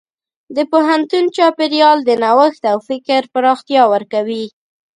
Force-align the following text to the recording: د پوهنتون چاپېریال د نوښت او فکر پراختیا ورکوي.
د 0.55 0.57
پوهنتون 0.71 1.23
چاپېریال 1.35 1.97
د 2.03 2.11
نوښت 2.23 2.61
او 2.71 2.77
فکر 2.87 3.21
پراختیا 3.33 3.83
ورکوي. 3.93 4.45